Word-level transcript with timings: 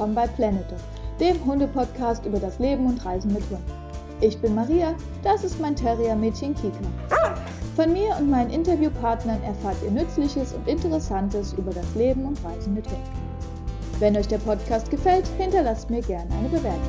willkommen 0.00 0.14
bei 0.14 0.28
Planet 0.28 0.70
Dog, 0.70 0.78
dem 1.20 1.44
Hundepodcast 1.44 2.24
über 2.24 2.40
das 2.40 2.58
Leben 2.58 2.86
und 2.86 3.04
Reisen 3.04 3.34
mit 3.34 3.42
Hund. 3.50 3.60
Ich 4.22 4.40
bin 4.40 4.54
Maria, 4.54 4.94
das 5.22 5.44
ist 5.44 5.60
mein 5.60 5.76
Terrier-Mädchen 5.76 6.54
Kika. 6.54 6.78
Von 7.76 7.92
mir 7.92 8.16
und 8.16 8.30
meinen 8.30 8.48
Interviewpartnern 8.48 9.42
erfahrt 9.42 9.76
ihr 9.84 9.90
Nützliches 9.90 10.54
und 10.54 10.66
Interessantes 10.66 11.52
über 11.52 11.70
das 11.70 11.94
Leben 11.94 12.24
und 12.24 12.42
Reisen 12.42 12.72
mit 12.72 12.88
Hund. 12.88 13.02
Wenn 13.98 14.16
euch 14.16 14.26
der 14.26 14.38
Podcast 14.38 14.90
gefällt, 14.90 15.26
hinterlasst 15.36 15.90
mir 15.90 16.00
gerne 16.00 16.34
eine 16.34 16.48
Bewertung. 16.48 16.80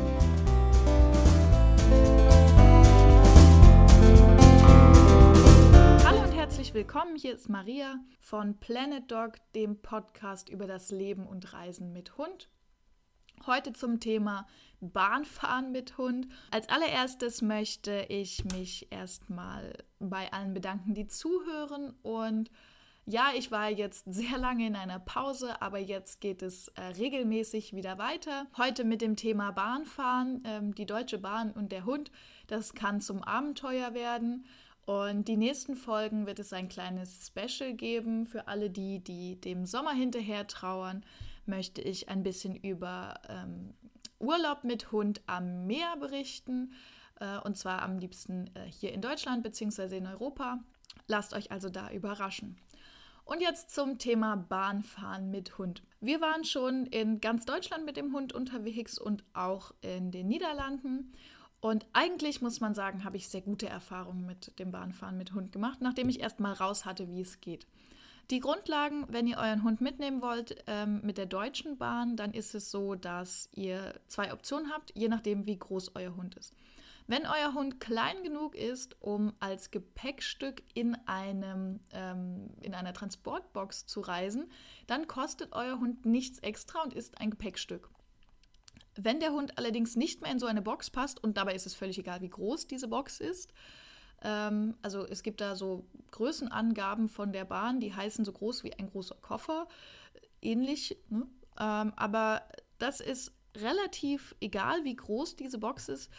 Hallo 6.05 6.23
und 6.23 6.31
herzlich 6.31 6.73
willkommen. 6.73 7.17
Hier 7.17 7.35
ist 7.35 7.49
Maria 7.49 7.95
von 8.21 8.57
Planet 8.57 9.11
Dog, 9.11 9.33
dem 9.53 9.81
Podcast 9.81 10.47
über 10.47 10.65
das 10.65 10.91
Leben 10.91 11.27
und 11.27 11.51
Reisen 11.51 11.91
mit 11.91 12.17
Hund. 12.17 12.47
Heute 13.47 13.73
zum 13.73 13.99
Thema 13.99 14.45
Bahnfahren 14.81 15.71
mit 15.71 15.97
Hund. 15.97 16.27
Als 16.51 16.69
allererstes 16.69 17.41
möchte 17.41 18.05
ich 18.07 18.45
mich 18.45 18.91
erstmal 18.91 19.73
bei 19.99 20.31
allen 20.31 20.53
bedanken, 20.53 20.93
die 20.93 21.07
zuhören. 21.07 21.93
Und 22.03 22.51
ja, 23.07 23.29
ich 23.35 23.49
war 23.49 23.69
jetzt 23.69 24.05
sehr 24.07 24.37
lange 24.37 24.67
in 24.67 24.75
einer 24.75 24.99
Pause, 24.99 25.59
aber 25.59 25.79
jetzt 25.79 26.21
geht 26.21 26.43
es 26.43 26.67
äh, 26.69 26.81
regelmäßig 26.97 27.73
wieder 27.75 27.97
weiter. 27.97 28.45
Heute 28.57 28.83
mit 28.83 29.01
dem 29.01 29.15
Thema 29.15 29.51
Bahnfahren, 29.51 30.43
ähm, 30.45 30.75
die 30.75 30.85
Deutsche 30.85 31.17
Bahn 31.17 31.51
und 31.51 31.71
der 31.71 31.85
Hund. 31.85 32.11
Das 32.45 32.73
kann 32.73 33.01
zum 33.01 33.23
Abenteuer 33.23 33.95
werden. 33.95 34.45
Und 34.85 35.27
die 35.27 35.37
nächsten 35.37 35.75
Folgen 35.75 36.27
wird 36.27 36.37
es 36.37 36.53
ein 36.53 36.69
kleines 36.69 37.27
Special 37.27 37.73
geben 37.73 38.27
für 38.27 38.47
alle 38.47 38.69
die, 38.69 38.99
die 38.99 39.39
dem 39.39 39.65
Sommer 39.65 39.93
hinterher 39.93 40.45
trauern 40.47 41.03
möchte 41.45 41.81
ich 41.81 42.09
ein 42.09 42.23
bisschen 42.23 42.55
über 42.55 43.15
ähm, 43.29 43.73
Urlaub 44.19 44.63
mit 44.63 44.91
Hund 44.91 45.21
am 45.25 45.65
Meer 45.67 45.95
berichten. 45.97 46.73
Äh, 47.19 47.39
und 47.39 47.57
zwar 47.57 47.81
am 47.81 47.97
liebsten 47.97 48.49
äh, 48.55 48.65
hier 48.65 48.93
in 48.93 49.01
Deutschland 49.01 49.43
bzw. 49.43 49.97
in 49.97 50.07
Europa. 50.07 50.59
Lasst 51.07 51.33
euch 51.33 51.51
also 51.51 51.69
da 51.69 51.91
überraschen. 51.91 52.57
Und 53.23 53.41
jetzt 53.41 53.69
zum 53.73 53.97
Thema 53.97 54.35
Bahnfahren 54.35 55.31
mit 55.31 55.57
Hund. 55.57 55.83
Wir 56.01 56.19
waren 56.19 56.43
schon 56.43 56.85
in 56.87 57.21
ganz 57.21 57.45
Deutschland 57.45 57.85
mit 57.85 57.95
dem 57.95 58.13
Hund 58.13 58.33
unterwegs 58.33 58.97
und 58.97 59.23
auch 59.33 59.73
in 59.81 60.11
den 60.11 60.27
Niederlanden. 60.27 61.13
Und 61.61 61.85
eigentlich 61.93 62.41
muss 62.41 62.59
man 62.59 62.73
sagen, 62.73 63.03
habe 63.03 63.17
ich 63.17 63.29
sehr 63.29 63.41
gute 63.41 63.69
Erfahrungen 63.69 64.25
mit 64.25 64.57
dem 64.59 64.71
Bahnfahren 64.71 65.17
mit 65.17 65.33
Hund 65.33 65.51
gemacht, 65.51 65.79
nachdem 65.79 66.09
ich 66.09 66.19
erst 66.19 66.39
mal 66.39 66.53
raus 66.53 66.85
hatte, 66.85 67.07
wie 67.07 67.21
es 67.21 67.39
geht. 67.39 67.67
Die 68.29 68.39
Grundlagen, 68.39 69.05
wenn 69.09 69.27
ihr 69.27 69.37
euren 69.37 69.63
Hund 69.63 69.81
mitnehmen 69.81 70.21
wollt 70.21 70.63
ähm, 70.67 71.01
mit 71.03 71.17
der 71.17 71.25
Deutschen 71.25 71.77
Bahn, 71.77 72.15
dann 72.15 72.33
ist 72.33 72.55
es 72.55 72.71
so, 72.71 72.95
dass 72.95 73.49
ihr 73.53 73.99
zwei 74.07 74.31
Optionen 74.31 74.71
habt, 74.71 74.95
je 74.95 75.09
nachdem, 75.09 75.45
wie 75.45 75.57
groß 75.57 75.95
euer 75.95 76.15
Hund 76.15 76.35
ist. 76.35 76.53
Wenn 77.07 77.25
euer 77.25 77.53
Hund 77.53 77.81
klein 77.81 78.23
genug 78.23 78.55
ist, 78.55 78.95
um 79.01 79.33
als 79.41 79.71
Gepäckstück 79.71 80.63
in, 80.73 80.95
einem, 81.07 81.81
ähm, 81.91 82.51
in 82.61 82.73
einer 82.73 82.93
Transportbox 82.93 83.85
zu 83.85 83.99
reisen, 83.99 84.49
dann 84.87 85.07
kostet 85.07 85.51
euer 85.51 85.79
Hund 85.79 86.05
nichts 86.05 86.39
extra 86.39 86.81
und 86.83 86.93
ist 86.93 87.19
ein 87.19 87.31
Gepäckstück. 87.31 87.89
Wenn 88.95 89.19
der 89.19 89.31
Hund 89.31 89.57
allerdings 89.57 89.95
nicht 89.95 90.21
mehr 90.21 90.31
in 90.31 90.39
so 90.39 90.45
eine 90.45 90.61
Box 90.61 90.89
passt, 90.89 91.21
und 91.23 91.37
dabei 91.37 91.53
ist 91.53 91.65
es 91.65 91.73
völlig 91.73 91.97
egal, 91.97 92.21
wie 92.21 92.29
groß 92.29 92.67
diese 92.67 92.87
Box 92.87 93.19
ist, 93.19 93.51
ähm, 94.23 94.75
also 94.81 95.05
es 95.05 95.23
gibt 95.23 95.41
da 95.41 95.55
so 95.55 95.85
Größenangaben 96.11 97.09
von 97.09 97.31
der 97.31 97.45
Bahn, 97.45 97.79
die 97.79 97.93
heißen 97.93 98.25
so 98.25 98.31
groß 98.31 98.63
wie 98.63 98.73
ein 98.73 98.89
großer 98.89 99.15
Koffer, 99.15 99.67
ähnlich. 100.41 100.97
Ne? 101.09 101.27
Ähm, 101.59 101.93
aber 101.95 102.43
das 102.77 102.99
ist 102.99 103.33
relativ 103.55 104.35
egal, 104.39 104.83
wie 104.83 104.95
groß 104.95 105.35
diese 105.35 105.57
Box 105.57 105.89
ist. 105.89 106.09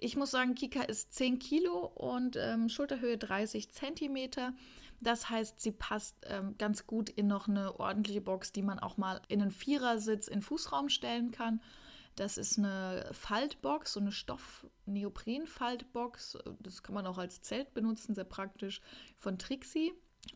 Ich 0.00 0.16
muss 0.16 0.30
sagen, 0.30 0.54
Kika 0.54 0.82
ist 0.82 1.12
10 1.14 1.40
Kilo 1.40 1.86
und 1.86 2.36
ähm, 2.36 2.68
Schulterhöhe 2.68 3.18
30 3.18 3.72
Zentimeter. 3.72 4.54
Das 5.00 5.28
heißt, 5.28 5.60
sie 5.60 5.72
passt 5.72 6.16
ähm, 6.26 6.56
ganz 6.58 6.86
gut 6.86 7.10
in 7.10 7.26
noch 7.26 7.48
eine 7.48 7.78
ordentliche 7.78 8.20
Box, 8.20 8.52
die 8.52 8.62
man 8.62 8.78
auch 8.78 8.96
mal 8.96 9.20
in 9.28 9.42
einen 9.42 9.50
Vierersitz 9.50 10.28
in 10.28 10.42
Fußraum 10.42 10.88
stellen 10.88 11.30
kann. 11.30 11.60
Das 12.18 12.36
ist 12.36 12.58
eine 12.58 13.08
Faltbox, 13.12 13.92
so 13.92 14.00
eine 14.00 14.10
Stoff-Neopren-Faltbox. 14.10 16.38
Das 16.58 16.82
kann 16.82 16.96
man 16.96 17.06
auch 17.06 17.18
als 17.18 17.42
Zelt 17.42 17.74
benutzen, 17.74 18.16
sehr 18.16 18.24
praktisch, 18.24 18.80
von 19.18 19.38
Trixie. 19.38 19.92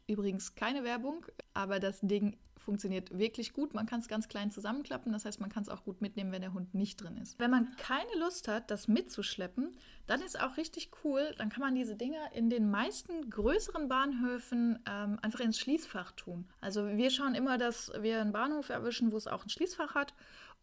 Übrigens 0.06 0.54
keine 0.54 0.84
Werbung, 0.84 1.26
aber 1.54 1.81
das 1.81 1.98
Ding 2.00 2.37
funktioniert 2.56 3.19
wirklich 3.19 3.53
gut. 3.53 3.75
Man 3.75 3.87
kann 3.87 3.98
es 3.98 4.06
ganz 4.06 4.28
klein 4.28 4.53
zusammenklappen, 4.53 5.10
das 5.10 5.25
heißt, 5.25 5.41
man 5.41 5.50
kann 5.50 5.65
es 5.65 5.69
auch 5.69 5.82
gut 5.82 6.00
mitnehmen, 6.00 6.31
wenn 6.31 6.43
der 6.43 6.53
Hund 6.53 6.72
nicht 6.72 7.03
drin 7.03 7.16
ist. 7.16 7.41
Wenn 7.41 7.50
man 7.50 7.75
keine 7.78 8.14
Lust 8.20 8.47
hat, 8.47 8.70
das 8.70 8.87
mitzuschleppen, 8.87 9.76
dann 10.06 10.22
ist 10.22 10.41
auch 10.41 10.56
richtig 10.59 10.93
cool. 11.03 11.34
Dann 11.38 11.49
kann 11.49 11.62
man 11.62 11.75
diese 11.75 11.97
Dinger 11.97 12.32
in 12.32 12.49
den 12.49 12.70
meisten 12.70 13.28
größeren 13.28 13.88
Bahnhöfen 13.88 14.78
ähm, 14.88 15.19
einfach 15.20 15.41
ins 15.41 15.59
Schließfach 15.59 16.12
tun. 16.12 16.49
Also 16.60 16.87
wir 16.87 17.10
schauen 17.10 17.34
immer, 17.34 17.59
dass 17.59 17.91
wir 18.00 18.20
einen 18.20 18.31
Bahnhof 18.31 18.69
erwischen, 18.69 19.10
wo 19.10 19.16
es 19.16 19.26
auch 19.26 19.44
ein 19.44 19.50
Schließfach 19.50 19.97
hat 19.97 20.14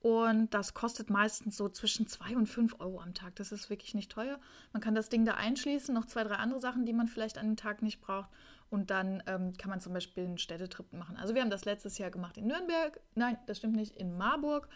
und 0.01 0.53
das 0.53 0.73
kostet 0.73 1.09
meistens 1.09 1.57
so 1.57 1.67
zwischen 1.67 2.07
2 2.07 2.37
und 2.37 2.47
5 2.47 2.79
Euro 2.79 3.01
am 3.01 3.13
Tag. 3.13 3.35
Das 3.35 3.51
ist 3.51 3.69
wirklich 3.69 3.93
nicht 3.93 4.11
teuer. 4.11 4.39
Man 4.71 4.81
kann 4.81 4.95
das 4.95 5.09
Ding 5.09 5.25
da 5.25 5.33
einschließen, 5.33 5.93
noch 5.93 6.05
zwei, 6.05 6.23
drei 6.23 6.35
andere 6.35 6.61
Sachen, 6.61 6.85
die 6.85 6.93
man 6.93 7.07
vielleicht 7.07 7.37
an 7.37 7.47
dem 7.47 7.57
Tag 7.57 7.81
nicht 7.81 7.99
braucht. 7.99 8.29
Und 8.69 8.91
dann 8.91 9.21
ähm, 9.27 9.57
kann 9.57 9.69
man 9.69 9.81
zum 9.81 9.93
Beispiel 9.93 10.23
einen 10.23 10.37
Städtetrip 10.37 10.93
machen. 10.93 11.17
Also 11.17 11.35
wir 11.35 11.41
haben 11.41 11.49
das 11.49 11.65
letztes 11.65 11.97
Jahr 11.97 12.11
gemacht 12.11 12.37
in 12.37 12.47
Nürnberg. 12.47 12.99
Nein, 13.15 13.37
das 13.45 13.57
stimmt 13.57 13.75
nicht, 13.75 13.97
in 13.97 14.17
Marburg. 14.17 14.69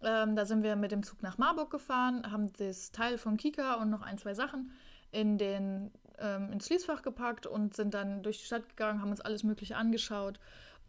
Ähm, 0.00 0.36
da 0.36 0.46
sind 0.46 0.62
wir 0.62 0.74
mit 0.76 0.90
dem 0.90 1.02
Zug 1.02 1.22
nach 1.22 1.38
Marburg 1.38 1.70
gefahren, 1.70 2.30
haben 2.32 2.52
das 2.54 2.92
Teil 2.92 3.18
von 3.18 3.36
Kika 3.36 3.74
und 3.74 3.90
noch 3.90 4.02
ein, 4.02 4.18
zwei 4.18 4.34
Sachen 4.34 4.72
in 5.10 5.38
den, 5.38 5.90
ähm, 6.18 6.50
ins 6.50 6.66
Schließfach 6.66 7.02
gepackt 7.02 7.46
und 7.46 7.74
sind 7.74 7.94
dann 7.94 8.22
durch 8.22 8.38
die 8.38 8.46
Stadt 8.46 8.68
gegangen, 8.68 9.02
haben 9.02 9.10
uns 9.10 9.20
alles 9.20 9.44
Mögliche 9.44 9.76
angeschaut 9.76 10.40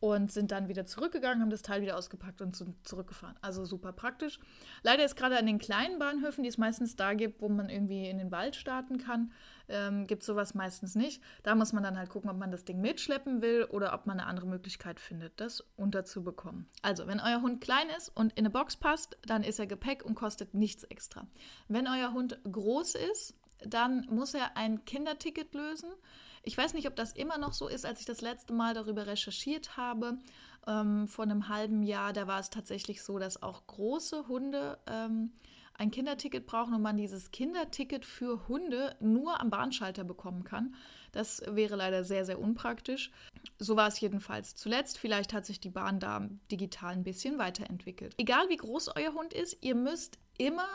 und 0.04 0.34
sind 0.34 0.52
dann 0.52 0.68
wieder 0.68 0.86
zurückgegangen, 0.86 1.42
haben 1.42 1.50
das 1.50 1.62
Teil 1.62 1.82
wieder 1.82 1.98
ausgepackt 1.98 2.42
und 2.42 2.58
sind 2.58 2.86
zurückgefahren. 2.86 3.38
Also 3.42 3.64
super 3.64 3.94
praktisch. 3.94 4.38
Leider 4.82 5.06
ist 5.06 5.16
gerade 5.16 5.38
an 5.38 5.46
den 5.46 5.60
kleinen 5.60 5.98
Bahnhöfen, 5.98 6.44
die 6.44 6.50
es 6.50 6.58
meistens 6.58 6.98
da 6.98 7.14
gibt, 7.14 7.42
wo 7.42 7.48
man 7.48 7.70
irgendwie 7.70 8.10
in 8.10 8.18
den 8.18 8.30
Wald 8.30 8.58
starten 8.58 8.98
kann, 8.98 9.32
ähm, 9.70 10.06
gibt 10.06 10.24
sowas 10.24 10.56
meistens 10.56 10.96
nicht. 10.96 11.24
Da 11.44 11.56
muss 11.56 11.72
man 11.72 11.84
dann 11.84 11.98
halt 11.98 12.10
gucken, 12.10 12.30
ob 12.30 12.36
man 12.36 12.52
das 12.52 12.66
Ding 12.66 12.82
mitschleppen 12.82 13.42
will 13.42 13.64
oder 13.72 13.94
ob 13.94 14.06
man 14.06 14.20
eine 14.20 14.28
andere 14.28 14.46
Möglichkeit 14.46 15.00
findet, 15.00 15.40
das 15.40 15.62
unterzubekommen. 15.78 16.68
Also, 16.82 17.08
wenn 17.08 17.22
euer 17.22 17.42
Hund 17.42 17.62
klein 17.62 17.88
ist 17.98 18.10
und 18.10 18.34
in 18.34 18.40
eine 18.40 18.50
Box 18.50 18.76
passt, 18.76 19.18
dann 19.26 19.42
ist 19.42 19.58
er 19.58 19.68
Gepäck 19.68 20.04
und 20.04 20.16
kostet 20.16 20.54
nichts 20.54 20.84
extra. 20.84 21.28
Wenn 21.70 21.88
euer 21.88 22.12
Hund 22.12 22.38
groß 22.44 22.96
ist, 22.96 23.36
dann 23.66 24.06
muss 24.10 24.34
er 24.34 24.58
ein 24.58 24.84
Kinderticket 24.84 25.54
lösen. 25.54 25.90
Ich 26.44 26.58
weiß 26.58 26.74
nicht, 26.74 26.88
ob 26.88 26.96
das 26.96 27.14
immer 27.14 27.38
noch 27.38 27.54
so 27.54 27.68
ist, 27.68 27.86
als 27.86 28.02
ich 28.02 28.06
das 28.06 28.22
letzte 28.22 28.54
Mal 28.54 28.74
darüber 28.74 29.08
recherchiert 29.08 29.78
habe. 29.78 30.18
Ähm, 30.68 31.08
vor 31.08 31.24
einem 31.24 31.48
halben 31.48 31.84
Jahr, 31.84 32.14
da 32.14 32.28
war 32.28 32.40
es 32.40 32.50
tatsächlich 32.50 33.02
so, 33.02 33.18
dass 33.18 33.42
auch 33.42 33.66
große 33.66 34.28
Hunde 34.28 34.78
ähm, 34.88 35.32
ein 35.76 35.90
Kinderticket 35.90 36.46
brauchen 36.46 36.74
und 36.74 36.82
man 36.82 36.98
dieses 36.98 37.32
Kinderticket 37.32 38.06
für 38.06 38.48
Hunde 38.48 38.96
nur 39.00 39.40
am 39.40 39.50
Bahnschalter 39.50 40.04
bekommen 40.04 40.44
kann. 40.44 40.76
Das 41.12 41.42
wäre 41.48 41.76
leider 41.76 42.04
sehr, 42.04 42.26
sehr 42.26 42.40
unpraktisch. 42.40 43.12
So 43.58 43.76
war 43.76 43.88
es 43.88 44.00
jedenfalls 44.00 44.56
zuletzt. 44.56 44.98
Vielleicht 44.98 45.34
hat 45.34 45.46
sich 45.46 45.60
die 45.60 45.70
Bahn 45.70 46.00
da 46.00 46.28
digital 46.52 46.94
ein 46.94 47.04
bisschen 47.04 47.38
weiterentwickelt. 47.38 48.14
Egal 48.18 48.50
wie 48.50 48.58
groß 48.58 48.96
euer 48.96 49.14
Hund 49.14 49.34
ist, 49.34 49.58
ihr 49.62 49.76
müsst 49.76 50.18
immer 50.38 50.68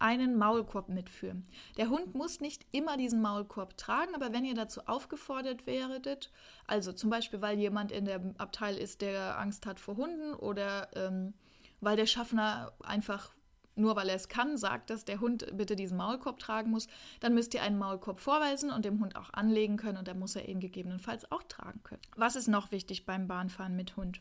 einen 0.00 0.36
Maulkorb 0.36 0.88
mitführen. 0.88 1.46
Der 1.76 1.90
Hund 1.90 2.14
muss 2.14 2.40
nicht 2.40 2.66
immer 2.72 2.96
diesen 2.96 3.20
Maulkorb 3.20 3.76
tragen, 3.76 4.14
aber 4.14 4.32
wenn 4.32 4.44
ihr 4.44 4.54
dazu 4.54 4.80
aufgefordert 4.86 5.66
werdet, 5.66 6.32
also 6.66 6.92
zum 6.92 7.10
Beispiel, 7.10 7.40
weil 7.40 7.58
jemand 7.58 7.92
in 7.92 8.06
dem 8.06 8.34
Abteil 8.38 8.76
ist, 8.76 9.02
der 9.02 9.38
Angst 9.38 9.66
hat 9.66 9.78
vor 9.78 9.96
Hunden 9.96 10.34
oder 10.34 10.88
ähm, 10.96 11.34
weil 11.80 11.96
der 11.96 12.06
Schaffner 12.06 12.72
einfach 12.82 13.34
nur 13.76 13.96
weil 13.96 14.08
er 14.08 14.16
es 14.16 14.28
kann, 14.28 14.56
sagt, 14.56 14.90
dass 14.90 15.04
der 15.04 15.20
Hund 15.20 15.46
bitte 15.56 15.76
diesen 15.76 15.96
Maulkorb 15.96 16.38
tragen 16.38 16.70
muss, 16.70 16.86
dann 17.20 17.34
müsst 17.34 17.54
ihr 17.54 17.62
einen 17.62 17.78
Maulkorb 17.78 18.18
vorweisen 18.18 18.70
und 18.70 18.84
dem 18.84 19.00
Hund 19.00 19.16
auch 19.16 19.32
anlegen 19.32 19.76
können 19.76 19.96
und 19.96 20.08
dann 20.08 20.18
muss 20.18 20.36
er 20.36 20.48
ihn 20.48 20.60
gegebenenfalls 20.60 21.30
auch 21.32 21.42
tragen 21.44 21.82
können. 21.82 22.02
Was 22.16 22.36
ist 22.36 22.48
noch 22.48 22.72
wichtig 22.72 23.06
beim 23.06 23.26
Bahnfahren 23.26 23.76
mit 23.76 23.96
Hund? 23.96 24.20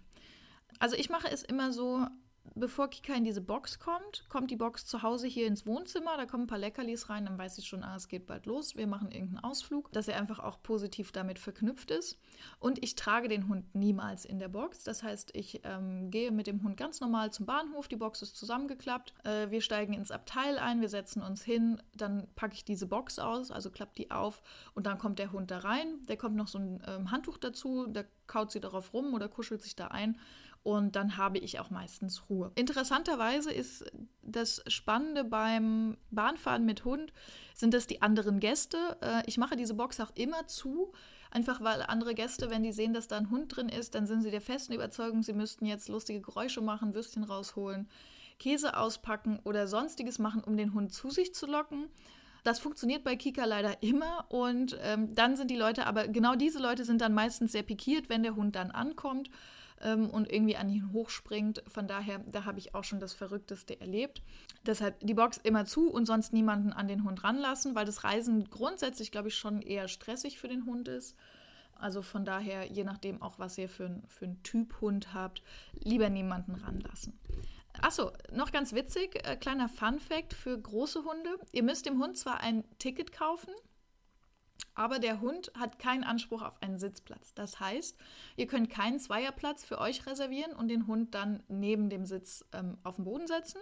Also 0.80 0.96
ich 0.96 1.10
mache 1.10 1.30
es 1.30 1.44
immer 1.44 1.74
so, 1.74 2.08
bevor 2.56 2.90
Kika 2.90 3.14
in 3.14 3.24
diese 3.24 3.42
Box 3.42 3.80
kommt, 3.80 4.26
kommt 4.30 4.52
die 4.52 4.56
Box 4.56 4.86
zu 4.86 5.02
Hause 5.02 5.28
hier 5.28 5.48
ins 5.48 5.66
Wohnzimmer. 5.66 6.18
Da 6.18 6.26
kommen 6.26 6.44
ein 6.44 6.48
paar 6.48 6.58
Leckerlis 6.58 7.10
rein, 7.10 7.26
dann 7.26 7.38
weiß 7.38 7.58
ich 7.58 7.68
schon, 7.68 7.84
ah, 7.84 7.96
es 7.96 8.08
geht 8.08 8.28
bald 8.28 8.46
los. 8.46 8.76
Wir 8.76 8.88
machen 8.88 9.12
irgendeinen 9.12 9.44
Ausflug, 9.44 9.92
dass 9.92 10.08
er 10.08 10.18
einfach 10.18 10.40
auch 10.40 10.62
positiv 10.62 11.12
damit 11.12 11.40
verknüpft 11.40 11.92
ist. 11.92 12.20
Und 12.60 12.84
ich 12.84 12.96
trage 12.96 13.28
den 13.28 13.48
Hund 13.48 13.74
niemals 13.76 14.26
in 14.26 14.40
der 14.40 14.50
Box. 14.50 14.84
Das 14.84 15.04
heißt, 15.04 15.36
ich 15.36 15.62
ähm, 15.64 16.12
gehe 16.12 16.32
mit 16.32 16.48
dem 16.48 16.64
Hund 16.64 16.78
ganz 16.78 17.00
normal 17.00 17.32
zum 17.32 17.46
Bahnhof. 17.46 17.88
Die 17.88 17.96
Box 17.96 18.22
ist 18.22 18.36
zusammengeklappt. 18.36 19.14
Äh, 19.24 19.50
wir 19.50 19.62
steigen 19.62 19.94
ins 19.94 20.12
Abteil 20.12 20.58
ein, 20.58 20.82
wir 20.82 20.90
setzen 20.90 21.22
uns 21.22 21.44
hin. 21.44 21.82
Dann 21.96 22.28
packe 22.36 22.54
ich 22.54 22.66
diese 22.66 22.88
Box 22.88 23.20
aus, 23.20 23.52
also 23.52 23.70
klappt 23.70 23.98
die 23.98 24.12
auf. 24.12 24.42
Und 24.74 24.86
dann 24.86 24.98
kommt 24.98 25.20
der 25.20 25.32
Hund 25.32 25.52
da 25.52 25.60
rein. 25.60 26.04
Der 26.08 26.18
kommt 26.18 26.36
noch 26.36 26.48
so 26.48 26.60
ein 26.60 26.82
ähm, 26.88 27.12
Handtuch 27.12 27.38
dazu. 27.38 27.88
Da 27.88 28.04
kaut 28.28 28.52
sie 28.52 28.60
darauf 28.60 28.94
rum 28.94 29.14
oder 29.14 29.28
kuschelt 29.28 29.62
sich 29.62 29.76
da 29.76 29.88
ein. 29.88 30.18
Und 30.64 30.96
dann 30.96 31.18
habe 31.18 31.38
ich 31.38 31.60
auch 31.60 31.70
meistens 31.70 32.30
Ruhe. 32.30 32.52
Interessanterweise 32.56 33.52
ist 33.52 33.86
das 34.22 34.62
Spannende 34.68 35.24
beim 35.24 35.98
Bahnfahren 36.12 36.66
mit 36.66 36.86
Hund, 36.86 37.14
sind 37.54 37.74
es 37.74 37.88
die 37.88 38.02
anderen 38.02 38.40
Gäste. 38.40 38.98
Äh, 39.02 39.24
ich 39.26 39.38
mache 39.38 39.56
diese 39.56 39.74
Box 39.74 40.00
auch 40.00 40.12
immer 40.16 40.48
zu, 40.48 40.92
einfach 41.32 41.62
weil 41.62 41.82
andere 41.84 42.14
Gäste, 42.14 42.50
wenn 42.50 42.64
die 42.64 42.74
sehen, 42.74 42.94
dass 42.94 43.08
da 43.08 43.18
ein 43.18 43.30
Hund 43.30 43.56
drin 43.56 43.70
ist, 43.70 43.96
dann 43.96 44.06
sind 44.06 44.22
sie 44.22 44.32
der 44.32 44.42
festen 44.42 44.74
Überzeugung, 44.74 45.24
sie 45.24 45.34
müssten 45.34 45.66
jetzt 45.66 45.88
lustige 45.88 46.22
Geräusche 46.22 46.62
machen, 46.62 46.94
Würstchen 46.94 47.24
rausholen, 47.24 47.88
Käse 48.38 48.78
auspacken 48.78 49.40
oder 49.44 49.68
sonstiges 49.68 50.20
machen, 50.20 50.44
um 50.44 50.58
den 50.58 50.74
Hund 50.74 50.94
zu 50.94 51.10
sich 51.10 51.34
zu 51.34 51.46
locken. 51.46 51.88
Das 52.44 52.60
funktioniert 52.60 53.04
bei 53.04 53.16
Kika 53.16 53.44
leider 53.46 53.84
immer 53.84 54.26
und 54.30 54.78
ähm, 54.82 55.14
dann 55.14 55.36
sind 55.36 55.52
die 55.52 55.58
Leute, 55.58 55.86
aber 55.86 56.08
genau 56.08 56.36
diese 56.36 56.60
Leute 56.60 56.86
sind 56.86 57.02
dann 57.02 57.14
meistens 57.14 57.52
sehr 57.52 57.64
pikiert, 57.64 58.08
wenn 58.10 58.24
der 58.24 58.36
Hund 58.36 58.56
dann 58.56 58.72
ankommt 58.72 59.30
ähm, 59.82 60.10
und 60.10 60.32
irgendwie 60.32 60.58
an 60.58 60.70
ihn 60.70 60.92
hochspringt. 60.94 61.64
Von 61.68 61.88
daher, 61.88 62.20
da 62.20 62.46
habe 62.46 62.60
ich 62.60 62.76
auch 62.76 62.84
schon 62.84 63.00
das 63.00 63.14
Verrückteste 63.14 63.80
erlebt. 63.80 64.22
Deshalb 64.66 65.00
die 65.02 65.14
Box 65.14 65.38
immer 65.44 65.66
zu 65.66 65.90
und 65.90 66.06
sonst 66.06 66.34
niemanden 66.34 66.74
an 66.74 66.88
den 66.88 67.04
Hund 67.04 67.24
ranlassen, 67.24 67.76
weil 67.76 67.86
das 67.86 68.04
Reisen 68.04 68.50
grundsätzlich, 68.50 69.12
glaube 69.12 69.30
ich, 69.30 69.36
schon 69.36 69.62
eher 69.62 69.88
stressig 69.88 70.40
für 70.40 70.48
den 70.48 70.66
Hund 70.66 70.88
ist. 70.88 71.16
Also 71.76 72.02
von 72.02 72.26
daher, 72.26 72.66
je 72.66 72.84
nachdem 72.84 73.22
auch, 73.22 73.40
was 73.40 73.58
ihr 73.58 73.70
für, 73.70 74.02
für 74.08 74.26
einen 74.26 74.44
Typ 74.44 74.82
Hund 74.82 75.14
habt, 75.14 75.42
lieber 75.82 76.10
niemanden 76.10 76.56
ranlassen. 76.56 77.18
Achso, 77.82 78.12
noch 78.34 78.52
ganz 78.52 78.74
witzig, 78.74 79.26
äh, 79.26 79.38
kleiner 79.38 79.70
Fun 79.70 80.00
fact 80.00 80.34
für 80.34 80.60
große 80.60 81.06
Hunde. 81.06 81.30
Ihr 81.54 81.64
müsst 81.64 81.86
dem 81.86 82.02
Hund 82.02 82.18
zwar 82.18 82.42
ein 82.42 82.66
Ticket 82.80 83.14
kaufen, 83.14 83.54
aber 84.76 85.00
der 85.00 85.20
Hund 85.20 85.52
hat 85.56 85.80
keinen 85.80 86.04
Anspruch 86.04 86.42
auf 86.42 86.62
einen 86.62 86.80
Sitzplatz. 86.80 87.34
Das 87.34 87.60
heißt, 87.60 87.98
ihr 88.38 88.48
könnt 88.48 88.70
keinen 88.70 89.00
Zweierplatz 89.00 89.66
für 89.66 89.80
euch 89.80 90.06
reservieren 90.06 90.54
und 90.54 90.70
den 90.70 90.88
Hund 90.88 91.16
dann 91.16 91.44
neben 91.48 91.90
dem 91.90 92.06
Sitz 92.06 92.46
ähm, 92.54 92.78
auf 92.84 92.96
den 92.96 93.06
Boden 93.06 93.28
setzen, 93.28 93.60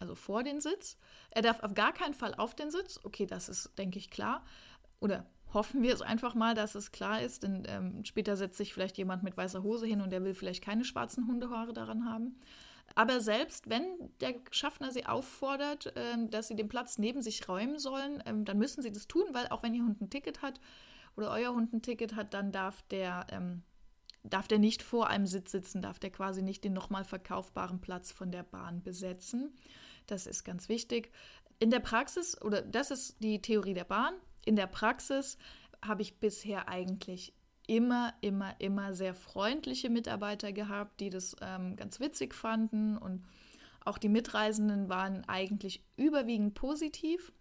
also 0.00 0.14
vor 0.14 0.42
den 0.42 0.60
Sitz. 0.60 0.98
Er 1.30 1.42
darf 1.42 1.62
auf 1.62 1.74
gar 1.74 1.92
keinen 1.92 2.14
Fall 2.14 2.34
auf 2.34 2.54
den 2.54 2.70
Sitz. 2.70 3.00
Okay, 3.04 3.26
das 3.26 3.48
ist, 3.48 3.78
denke 3.78 3.98
ich, 3.98 4.10
klar. 4.10 4.44
Oder 5.00 5.26
hoffen 5.52 5.82
wir 5.82 5.94
es 5.94 6.02
einfach 6.02 6.34
mal, 6.34 6.54
dass 6.54 6.74
es 6.74 6.92
klar 6.92 7.22
ist, 7.22 7.42
denn 7.42 7.64
ähm, 7.68 8.04
später 8.04 8.36
setzt 8.36 8.58
sich 8.58 8.74
vielleicht 8.74 8.98
jemand 8.98 9.22
mit 9.22 9.36
weißer 9.36 9.62
Hose 9.62 9.86
hin 9.86 10.00
und 10.00 10.10
der 10.10 10.24
will 10.24 10.34
vielleicht 10.34 10.64
keine 10.64 10.84
schwarzen 10.84 11.26
Hundehaare 11.26 11.72
daran 11.72 12.04
haben. 12.04 12.40
Aber 12.94 13.20
selbst 13.20 13.68
wenn 13.68 13.84
der 14.20 14.34
Schaffner 14.50 14.90
sie 14.90 15.06
auffordert, 15.06 15.92
ähm, 15.96 16.30
dass 16.30 16.48
sie 16.48 16.56
den 16.56 16.68
Platz 16.68 16.98
neben 16.98 17.20
sich 17.20 17.46
räumen 17.48 17.78
sollen, 17.78 18.22
ähm, 18.26 18.44
dann 18.44 18.58
müssen 18.58 18.82
sie 18.82 18.92
das 18.92 19.06
tun, 19.06 19.26
weil 19.32 19.48
auch 19.48 19.62
wenn 19.62 19.74
ihr 19.74 19.82
Hund 19.82 20.00
ein 20.00 20.10
Ticket 20.10 20.42
hat 20.42 20.60
oder 21.16 21.30
euer 21.30 21.52
Hund 21.52 21.72
ein 21.72 21.82
Ticket 21.82 22.14
hat, 22.14 22.32
dann 22.32 22.52
darf 22.52 22.82
der, 22.90 23.26
ähm, 23.30 23.62
darf 24.22 24.48
der 24.48 24.58
nicht 24.58 24.82
vor 24.82 25.08
einem 25.08 25.26
Sitz 25.26 25.52
sitzen, 25.52 25.82
darf 25.82 25.98
der 25.98 26.10
quasi 26.10 26.42
nicht 26.42 26.64
den 26.64 26.72
nochmal 26.72 27.04
verkaufbaren 27.04 27.80
Platz 27.80 28.12
von 28.12 28.30
der 28.30 28.44
Bahn 28.44 28.82
besetzen. 28.82 29.54
Das 30.06 30.26
ist 30.26 30.44
ganz 30.44 30.68
wichtig. 30.68 31.10
In 31.58 31.70
der 31.70 31.80
Praxis, 31.80 32.40
oder 32.40 32.62
das 32.62 32.90
ist 32.90 33.22
die 33.22 33.42
Theorie 33.42 33.74
der 33.74 33.84
Bahn, 33.84 34.14
in 34.44 34.56
der 34.56 34.66
Praxis 34.66 35.36
habe 35.84 36.02
ich 36.02 36.18
bisher 36.18 36.68
eigentlich 36.68 37.34
immer, 37.66 38.14
immer, 38.20 38.54
immer 38.60 38.94
sehr 38.94 39.14
freundliche 39.14 39.90
Mitarbeiter 39.90 40.52
gehabt, 40.52 41.00
die 41.00 41.10
das 41.10 41.36
ähm, 41.40 41.76
ganz 41.76 42.00
witzig 42.00 42.34
fanden 42.34 42.96
und 42.96 43.24
auch 43.84 43.98
die 43.98 44.08
Mitreisenden 44.08 44.88
waren 44.88 45.24
eigentlich 45.28 45.84
überwiegend 45.96 46.54
positiv. 46.54 47.32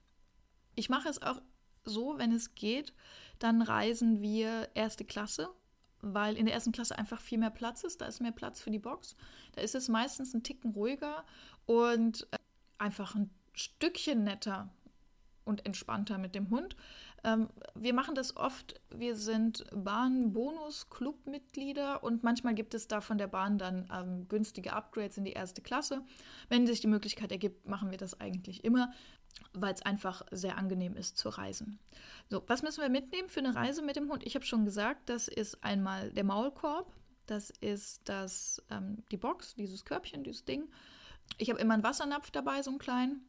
Ich 0.75 0.89
mache 0.89 1.10
es 1.10 1.22
auch 1.22 1.42
so, 1.83 2.18
wenn 2.18 2.31
es 2.31 2.54
geht, 2.54 2.94
dann 3.39 3.62
reisen 3.62 4.22
wir 4.22 4.69
erste 4.75 5.06
Klasse, 5.06 5.50
weil 6.01 6.38
in 6.38 6.45
der 6.45 6.54
ersten 6.54 6.72
Klasse 6.72 6.98
einfach 6.98 7.19
viel 7.19 7.39
mehr 7.39 7.50
Platz 7.50 7.83
ist. 7.83 8.01
Da 8.01 8.06
ist 8.06 8.22
mehr 8.22 8.31
Platz 8.31 8.62
für 8.62 8.72
die 8.72 8.80
Box. 8.80 9.16
Da 9.54 9.62
ist 9.62 9.74
es 9.74 9.88
meistens 9.88 10.33
ein 10.33 10.44
Ticken 10.44 10.72
ruhiger 10.72 11.25
und 11.66 12.27
äh, 12.31 12.38
einfach 12.77 13.16
ein 13.16 13.31
Stückchen 13.54 14.24
netter 14.24 14.69
und 15.46 15.66
entspannter 15.66 16.18
mit 16.18 16.36
dem 16.36 16.50
Hund. 16.50 16.76
Ähm, 17.24 17.48
wir 17.74 17.94
machen 17.94 18.16
das 18.16 18.36
oft, 18.36 18.82
wir 18.90 19.16
sind 19.16 19.64
Bahn-Bonus-Club-Mitglieder 19.74 22.04
und 22.04 22.24
manchmal 22.24 22.54
gibt 22.54 22.74
es 22.74 22.88
da 22.88 23.00
von 23.02 23.18
der 23.18 23.28
Bahn 23.28 23.58
dann 23.58 23.90
ähm, 23.92 24.28
günstige 24.28 24.74
Upgrades 24.74 25.18
in 25.18 25.26
die 25.26 25.34
erste 25.34 25.62
Klasse. 25.62 26.04
Wenn 26.50 26.68
sich 26.68 26.82
die 26.82 26.88
Möglichkeit 26.88 27.32
ergibt, 27.32 27.68
machen 27.68 27.90
wir 27.90 27.98
das 27.98 28.20
eigentlich 28.20 28.64
immer, 28.64 28.94
weil 29.54 29.74
es 29.74 29.82
einfach 29.82 30.24
sehr 30.32 30.58
angenehm 30.58 30.96
ist 30.98 31.18
zu 31.18 31.30
reisen. 31.30 31.80
So, 32.30 32.44
was 32.48 32.62
müssen 32.62 32.82
wir 32.82 32.90
mitnehmen 32.90 33.30
für 33.30 33.40
eine 33.40 33.56
Reise 33.56 33.82
mit 33.82 33.96
dem 33.96 34.12
Hund? 34.12 34.24
Ich 34.26 34.36
habe 34.36 34.46
schon 34.46 34.66
gesagt, 34.66 35.10
das 35.10 35.28
ist 35.28 35.64
einmal 35.64 36.12
der 36.12 36.26
Maulkorb, 36.26 36.94
das 37.26 37.50
ist 37.50 38.08
das, 38.08 38.62
ähm, 38.70 39.04
die 39.12 39.18
Box, 39.18 39.56
dieses 39.56 39.84
Körbchen, 39.84 40.24
dieses 40.24 40.46
Ding. 40.46 40.70
Ich 41.38 41.50
habe 41.50 41.60
immer 41.60 41.74
einen 41.74 41.84
Wassernapf 41.84 42.30
dabei, 42.30 42.62
so 42.62 42.70
einen 42.70 42.80
kleinen. 42.80 43.28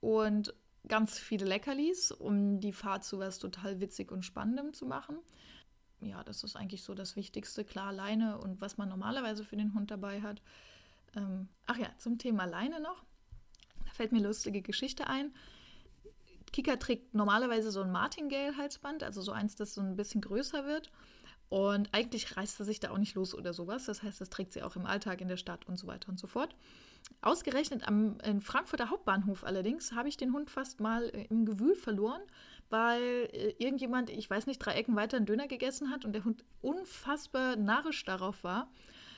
Und 0.00 0.54
ganz 0.88 1.18
viele 1.18 1.44
Leckerlis, 1.44 2.12
um 2.12 2.60
die 2.60 2.72
Fahrt 2.72 3.04
zu 3.04 3.18
was 3.18 3.38
total 3.38 3.80
witzig 3.80 4.10
und 4.10 4.24
spannendem 4.24 4.72
zu 4.72 4.86
machen. 4.86 5.18
Ja, 6.00 6.24
das 6.24 6.42
ist 6.44 6.56
eigentlich 6.56 6.82
so 6.82 6.94
das 6.94 7.16
Wichtigste. 7.16 7.64
Klar, 7.64 7.92
Leine 7.92 8.38
und 8.38 8.60
was 8.60 8.78
man 8.78 8.88
normalerweise 8.88 9.44
für 9.44 9.56
den 9.56 9.74
Hund 9.74 9.90
dabei 9.90 10.22
hat. 10.22 10.40
Ähm, 11.14 11.48
ach 11.66 11.76
ja, 11.76 11.88
zum 11.98 12.18
Thema 12.18 12.46
Leine 12.46 12.80
noch. 12.80 13.04
Da 13.84 13.92
fällt 13.92 14.12
mir 14.12 14.20
lustige 14.20 14.62
Geschichte 14.62 15.06
ein. 15.06 15.34
Kika 16.52 16.76
trägt 16.76 17.14
normalerweise 17.14 17.70
so 17.70 17.82
ein 17.82 17.92
Martingale-Halsband, 17.92 19.02
also 19.02 19.22
so 19.22 19.32
eins, 19.32 19.54
das 19.56 19.74
so 19.74 19.80
ein 19.80 19.96
bisschen 19.96 20.20
größer 20.20 20.66
wird. 20.66 20.90
Und 21.50 21.88
eigentlich 21.92 22.36
reißt 22.36 22.60
er 22.60 22.64
sich 22.64 22.78
da 22.78 22.90
auch 22.90 22.98
nicht 22.98 23.16
los 23.16 23.34
oder 23.34 23.52
sowas. 23.52 23.84
Das 23.84 24.04
heißt, 24.04 24.20
das 24.20 24.30
trägt 24.30 24.52
sie 24.52 24.62
auch 24.62 24.76
im 24.76 24.86
Alltag 24.86 25.20
in 25.20 25.26
der 25.26 25.36
Stadt 25.36 25.66
und 25.66 25.76
so 25.78 25.88
weiter 25.88 26.08
und 26.08 26.18
so 26.18 26.28
fort. 26.28 26.54
Ausgerechnet 27.22 27.86
am 27.86 28.18
Frankfurter 28.40 28.88
Hauptbahnhof 28.88 29.42
allerdings 29.44 29.92
habe 29.92 30.08
ich 30.08 30.16
den 30.16 30.32
Hund 30.32 30.48
fast 30.48 30.80
mal 30.80 31.04
äh, 31.08 31.26
im 31.28 31.44
Gewühl 31.44 31.74
verloren, 31.74 32.22
weil 32.68 33.02
äh, 33.32 33.54
irgendjemand, 33.58 34.10
ich 34.10 34.30
weiß 34.30 34.46
nicht, 34.46 34.58
drei 34.58 34.74
Ecken 34.74 34.94
weiter 34.94 35.16
einen 35.16 35.26
Döner 35.26 35.48
gegessen 35.48 35.90
hat 35.90 36.04
und 36.04 36.12
der 36.12 36.24
Hund 36.24 36.44
unfassbar 36.62 37.56
narrisch 37.56 38.04
darauf 38.04 38.44
war, 38.44 38.70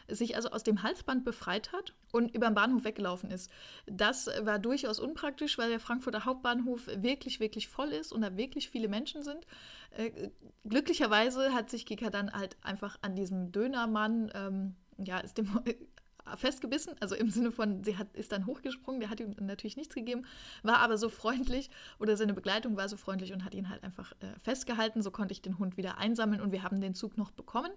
sich 0.08 0.37
also 0.37 0.50
aus 0.50 0.62
dem 0.62 0.82
Halsband 0.82 1.25
befreit 1.25 1.72
hat 1.72 1.94
und 2.12 2.34
über 2.34 2.46
den 2.46 2.54
Bahnhof 2.54 2.84
weggelaufen 2.84 3.31
ist. 3.31 3.50
Das 3.87 4.28
war 4.43 4.58
durchaus 4.58 4.99
unpraktisch, 4.99 5.58
weil 5.58 5.70
der 5.70 5.81
Frankfurter 5.81 6.25
Hauptbahnhof 6.25 6.87
wirklich, 6.96 7.40
wirklich 7.40 7.69
voll 7.69 7.88
ist 7.88 8.12
und 8.12 8.22
da 8.22 8.37
wirklich 8.37 8.70
viele 8.70 8.88
Menschen 8.88 9.22
sind. 9.22 9.46
Äh, 9.90 10.31
glücklicherweise 10.64 11.52
hat 11.52 11.70
sich 11.70 11.87
Kika 11.87 12.10
dann 12.10 12.32
halt 12.32 12.56
einfach 12.62 12.98
an 13.03 13.17
diesem 13.17 13.53
Dönermann, 13.53 14.31
ähm, 14.34 14.74
ja, 14.98 15.19
ist 15.19 15.38
dem 15.38 15.48
festgebissen, 16.36 16.94
also 17.00 17.15
im 17.15 17.31
Sinne 17.31 17.50
von, 17.50 17.82
sie 17.84 17.96
hat, 17.96 18.15
ist 18.15 18.32
dann 18.32 18.46
hochgesprungen, 18.46 19.00
der 19.00 19.10
hat 19.10 19.20
ihm 19.20 19.34
natürlich 19.41 19.76
nichts 19.76 19.94
gegeben, 19.94 20.24
war 20.62 20.79
aber 20.79 20.96
so 20.96 21.08
freundlich 21.08 21.70
oder 21.98 22.17
seine 22.17 22.34
Begleitung 22.34 22.76
war 22.76 22.88
so 22.88 22.96
freundlich 22.96 23.32
und 23.32 23.44
hat 23.44 23.55
ihn 23.55 23.69
halt 23.69 23.82
einfach 23.82 24.12
äh, 24.20 24.38
festgehalten. 24.41 25.03
So 25.03 25.10
konnte 25.10 25.32
ich 25.32 25.43
den 25.43 25.58
Hund 25.58 25.76
wieder 25.76 25.98
einsammeln 25.98 26.41
und 26.41 26.53
wir 26.53 26.62
haben 26.62 26.81
den 26.81 26.94
Zug 26.94 27.17
noch 27.17 27.31
bekommen. 27.31 27.70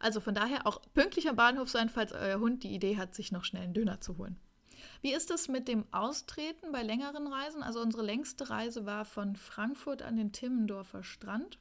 Also 0.00 0.20
von 0.20 0.34
daher 0.34 0.66
auch 0.66 0.80
pünktlich 0.94 1.28
am 1.28 1.36
Bahnhof 1.36 1.68
sein, 1.68 1.90
falls 1.90 2.12
euer 2.12 2.40
Hund 2.40 2.64
die 2.64 2.74
Idee 2.74 2.96
hat, 2.96 3.14
sich 3.14 3.30
noch 3.30 3.44
schnell 3.44 3.64
einen 3.64 3.74
Döner 3.74 4.00
zu 4.00 4.16
holen. 4.16 4.36
Wie 5.02 5.12
ist 5.12 5.30
es 5.30 5.48
mit 5.48 5.68
dem 5.68 5.84
Austreten 5.92 6.72
bei 6.72 6.82
längeren 6.82 7.26
Reisen? 7.26 7.62
Also 7.62 7.80
unsere 7.80 8.02
längste 8.02 8.48
Reise 8.48 8.86
war 8.86 9.04
von 9.04 9.36
Frankfurt 9.36 10.02
an 10.02 10.16
den 10.16 10.32
Timmendorfer 10.32 11.04
Strand. 11.04 11.58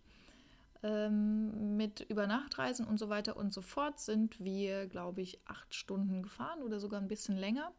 Ähm, 0.82 1.76
mit 1.76 2.00
Übernachtreisen 2.00 2.88
und 2.88 2.98
so 2.98 3.10
weiter 3.10 3.36
und 3.36 3.54
so 3.54 3.62
fort 3.62 4.00
sind 4.00 4.40
wir, 4.40 4.88
glaube 4.88 5.20
ich, 5.20 5.42
acht 5.46 5.76
Stunden 5.76 6.24
gefahren 6.24 6.64
oder 6.64 6.80
sogar 6.80 7.02
ein 7.02 7.10
bisschen 7.10 7.36
länger. 7.36 7.74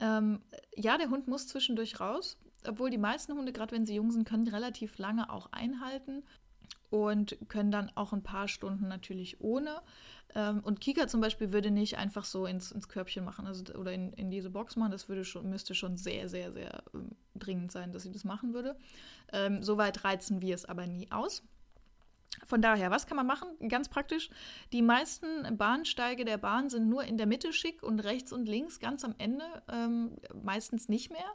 Ähm, 0.00 0.40
ja, 0.74 0.98
der 0.98 1.10
Hund 1.10 1.28
muss 1.28 1.46
zwischendurch 1.46 2.00
raus, 2.00 2.36
obwohl 2.66 2.90
die 2.90 2.98
meisten 2.98 3.34
Hunde, 3.34 3.52
gerade 3.52 3.70
wenn 3.70 3.86
sie 3.86 3.94
jung 3.94 4.10
sind, 4.10 4.28
können 4.28 4.48
relativ 4.48 4.98
lange 4.98 5.30
auch 5.30 5.52
einhalten 5.52 6.24
und 6.94 7.36
können 7.48 7.72
dann 7.72 7.90
auch 7.96 8.12
ein 8.12 8.22
paar 8.22 8.46
Stunden 8.46 8.86
natürlich 8.86 9.40
ohne. 9.40 9.82
Ähm, 10.32 10.60
und 10.60 10.80
Kika 10.80 11.08
zum 11.08 11.20
Beispiel 11.20 11.50
würde 11.50 11.72
nicht 11.72 11.98
einfach 11.98 12.24
so 12.24 12.46
ins, 12.46 12.70
ins 12.70 12.88
Körbchen 12.88 13.24
machen 13.24 13.48
also, 13.48 13.64
oder 13.74 13.92
in, 13.92 14.12
in 14.12 14.30
diese 14.30 14.48
Box 14.48 14.76
machen. 14.76 14.92
Das 14.92 15.08
würde 15.08 15.24
schon, 15.24 15.50
müsste 15.50 15.74
schon 15.74 15.96
sehr, 15.96 16.28
sehr, 16.28 16.52
sehr 16.52 16.84
ähm, 16.94 17.16
dringend 17.34 17.72
sein, 17.72 17.90
dass 17.90 18.04
sie 18.04 18.12
das 18.12 18.22
machen 18.22 18.54
würde. 18.54 18.76
Ähm, 19.32 19.60
Soweit 19.64 20.04
reizen 20.04 20.40
wir 20.40 20.54
es 20.54 20.66
aber 20.66 20.86
nie 20.86 21.10
aus. 21.10 21.42
Von 22.46 22.62
daher, 22.62 22.92
was 22.92 23.08
kann 23.08 23.16
man 23.16 23.26
machen? 23.26 23.48
Ganz 23.68 23.88
praktisch. 23.88 24.30
Die 24.72 24.82
meisten 24.82 25.56
Bahnsteige 25.56 26.24
der 26.24 26.38
Bahn 26.38 26.70
sind 26.70 26.88
nur 26.88 27.02
in 27.02 27.18
der 27.18 27.26
Mitte 27.26 27.52
schick 27.52 27.82
und 27.82 27.98
rechts 27.98 28.32
und 28.32 28.46
links 28.46 28.78
ganz 28.78 29.04
am 29.04 29.16
Ende 29.18 29.44
ähm, 29.68 30.12
meistens 30.44 30.88
nicht 30.88 31.10
mehr. 31.10 31.26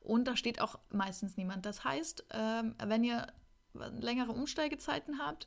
Und 0.00 0.26
da 0.26 0.36
steht 0.36 0.60
auch 0.60 0.80
meistens 0.90 1.36
niemand. 1.36 1.66
Das 1.66 1.84
heißt, 1.84 2.24
ähm, 2.32 2.74
wenn 2.84 3.04
ihr 3.04 3.28
längere 3.74 4.32
Umsteigezeiten 4.32 5.18
habt, 5.18 5.46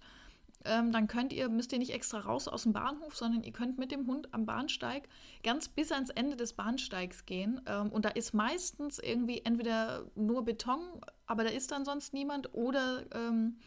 ähm, 0.65 0.91
dann 0.91 1.07
könnt 1.07 1.33
ihr, 1.33 1.49
müsst 1.49 1.71
ihr 1.71 1.79
nicht 1.79 1.93
extra 1.93 2.19
raus 2.19 2.47
aus 2.47 2.63
dem 2.63 2.73
Bahnhof, 2.73 3.15
sondern 3.15 3.43
ihr 3.43 3.53
könnt 3.53 3.77
mit 3.77 3.91
dem 3.91 4.07
Hund 4.07 4.33
am 4.33 4.45
Bahnsteig 4.45 5.07
ganz 5.43 5.69
bis 5.69 5.91
ans 5.91 6.09
Ende 6.09 6.35
des 6.35 6.53
Bahnsteigs 6.53 7.25
gehen. 7.25 7.61
Ähm, 7.67 7.89
und 7.89 8.05
da 8.05 8.09
ist 8.09 8.33
meistens 8.33 8.99
irgendwie 8.99 9.41
entweder 9.43 10.05
nur 10.15 10.43
Beton, 10.43 10.81
aber 11.25 11.43
da 11.43 11.49
ist 11.49 11.71
dann 11.71 11.85
sonst 11.85 12.13
niemand, 12.13 12.53
oder 12.53 13.05
ähm, 13.13 13.57